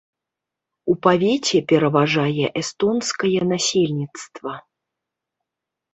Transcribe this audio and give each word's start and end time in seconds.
У 0.93 0.95
павеце 1.07 1.57
пераважае 1.73 2.45
эстонскае 2.63 3.37
насельніцтва. 3.53 4.53